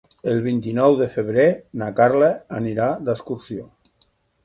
El 0.29 0.39
vint-i-nou 0.45 0.95
de 1.01 1.09
febrer 1.17 1.45
na 1.83 1.91
Carla 2.01 2.33
anirà 2.63 2.91
d'excursió. 3.07 3.73